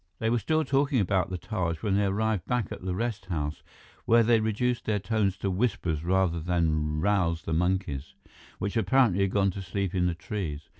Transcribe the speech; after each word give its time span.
They 0.17 0.31
were 0.31 0.39
still 0.39 0.65
talking 0.65 0.99
about 0.99 1.29
the 1.29 1.37
Taj 1.37 1.83
when 1.83 1.95
they 1.95 2.05
arrived 2.05 2.47
back 2.47 2.71
at 2.71 2.81
the 2.81 2.95
rest 2.95 3.27
house, 3.27 3.61
where 4.05 4.23
they 4.23 4.39
reduced 4.39 4.85
their 4.85 4.97
tones 4.97 5.37
to 5.37 5.51
whispers 5.51 6.03
rather 6.03 6.39
than 6.39 6.99
rouse 7.01 7.43
the 7.43 7.53
monkeys, 7.53 8.15
which 8.57 8.75
apparently 8.75 9.21
had 9.21 9.29
gone 9.31 9.51
to 9.51 9.61
sleep 9.61 9.93
in 9.93 10.07
the 10.07 10.15
trees. 10.15 10.69